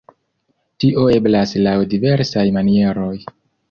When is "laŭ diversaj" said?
1.69-2.51